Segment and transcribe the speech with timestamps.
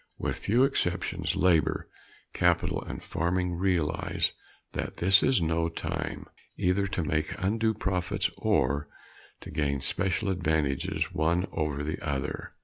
[0.17, 1.87] With few exceptions, labor,
[2.33, 4.33] capital and farming realize
[4.71, 6.25] that this is no time
[6.57, 8.87] either to make undue profits or
[9.41, 12.53] to gain special advantages, one over the other.